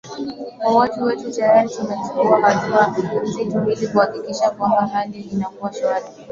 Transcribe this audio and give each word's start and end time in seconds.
kwa 0.61 0.75
watu 0.75 1.03
wetu 1.03 1.31
tayari 1.31 1.69
tumechukua 1.69 2.41
hatua 2.49 2.87
nzito 3.21 3.71
ili 3.71 3.87
kuhakikisha 3.87 4.49
kwamba 4.49 4.87
hali 4.87 5.19
inakuwa 5.21 5.73
shwari 5.73 6.05